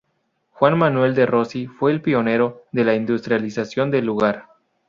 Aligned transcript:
Juan 0.53 0.79
Manuel 0.79 1.13
de 1.13 1.27
Rossi 1.27 1.67
fue 1.67 1.91
el 1.91 2.01
pionero 2.01 2.63
de 2.71 2.85
la 2.85 2.95
industrialización 2.95 3.91
del 3.91 4.05
lugar. 4.05 4.47